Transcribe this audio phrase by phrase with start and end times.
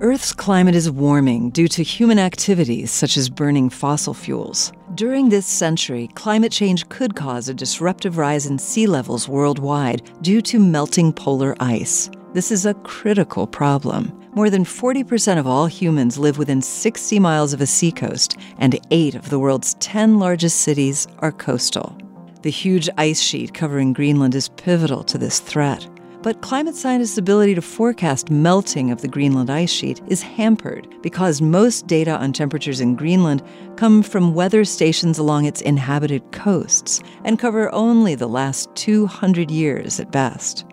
[0.00, 4.72] Earth's climate is warming due to human activities such as burning fossil fuels.
[4.94, 10.40] During this century, climate change could cause a disruptive rise in sea levels worldwide due
[10.42, 12.10] to melting polar ice.
[12.32, 14.16] This is a critical problem.
[14.36, 19.16] More than 40% of all humans live within 60 miles of a seacoast, and eight
[19.16, 21.98] of the world's 10 largest cities are coastal.
[22.42, 25.88] The huge ice sheet covering Greenland is pivotal to this threat.
[26.20, 31.40] But climate scientists' ability to forecast melting of the Greenland ice sheet is hampered because
[31.40, 33.42] most data on temperatures in Greenland
[33.76, 40.00] come from weather stations along its inhabited coasts and cover only the last 200 years
[40.00, 40.64] at best.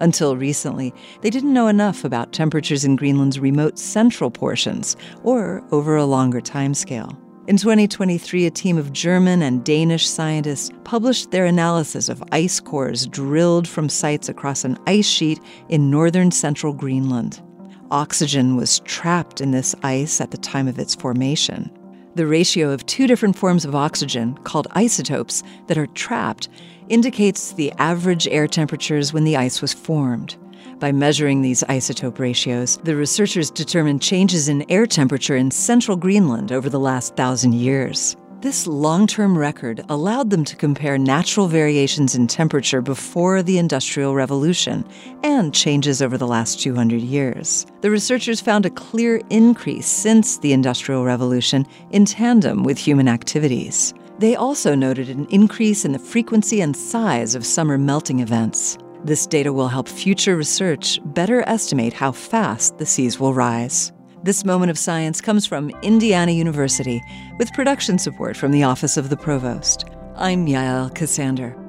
[0.00, 0.92] Until recently,
[1.22, 6.42] they didn't know enough about temperatures in Greenland's remote central portions or over a longer
[6.42, 7.16] timescale.
[7.50, 13.08] In 2023, a team of German and Danish scientists published their analysis of ice cores
[13.08, 17.42] drilled from sites across an ice sheet in northern central Greenland.
[17.90, 21.68] Oxygen was trapped in this ice at the time of its formation.
[22.14, 26.48] The ratio of two different forms of oxygen, called isotopes, that are trapped
[26.88, 30.36] indicates the average air temperatures when the ice was formed.
[30.78, 36.52] By measuring these isotope ratios, the researchers determined changes in air temperature in central Greenland
[36.52, 38.16] over the last thousand years.
[38.40, 44.14] This long term record allowed them to compare natural variations in temperature before the Industrial
[44.14, 44.82] Revolution
[45.22, 47.66] and changes over the last 200 years.
[47.82, 53.92] The researchers found a clear increase since the Industrial Revolution in tandem with human activities.
[54.18, 58.78] They also noted an increase in the frequency and size of summer melting events.
[59.02, 63.92] This data will help future research better estimate how fast the seas will rise.
[64.22, 67.02] This moment of science comes from Indiana University
[67.38, 69.86] with production support from the Office of the Provost.
[70.16, 71.59] I'm Yael Ksander.